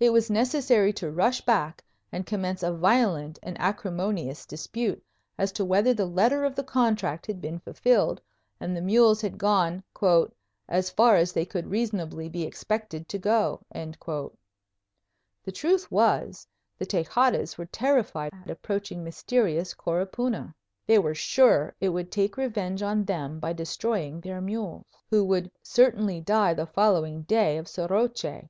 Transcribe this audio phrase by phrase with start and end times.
[0.00, 5.00] It was necessary to rush back and commence a violent and acrimonious dispute
[5.38, 8.20] as to whether the letter of the contract had been fulfilled
[8.58, 9.84] and the mules had gone
[10.68, 17.56] "as far as they could reasonably be expected to go." The truth was, the Tejadas
[17.56, 20.52] were terrified at approaching mysterious Coropuna.
[20.84, 25.48] They were sure it would take revenge on them by destroying their mules, who would
[25.62, 28.46] "certainly die the following day of soroche."